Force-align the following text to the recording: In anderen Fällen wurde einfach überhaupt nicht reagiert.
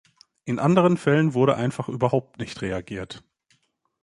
In 0.45 0.57
anderen 0.57 0.97
Fällen 0.97 1.35
wurde 1.35 1.57
einfach 1.57 1.87
überhaupt 1.87 2.39
nicht 2.39 2.63
reagiert. 2.63 3.23